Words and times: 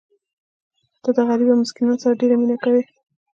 ته 1.03 1.09
د 1.15 1.19
غریبو 1.27 1.51
او 1.53 1.59
مسکینانو 1.61 2.01
سره 2.03 2.19
ډېره 2.21 2.35
مینه 2.41 2.57
کوې. 2.63 2.83